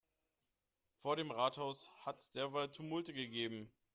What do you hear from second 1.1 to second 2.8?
dem Rathaus hat es derweil